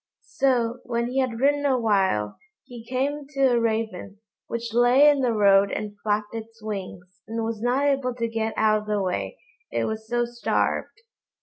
[0.33, 5.19] So, when he had ridden a while, he came to a Raven, which lay in
[5.21, 8.99] the road and flapped its wings, and was not able to get out of the
[8.99, 9.37] way,
[9.69, 11.01] it was so starved.